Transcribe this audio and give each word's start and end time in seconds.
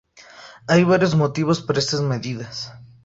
Hay 0.67 0.83
varios 0.83 1.13
motivos 1.13 1.61
para 1.61 1.77
estas 1.77 2.01
medidas. 2.01 2.73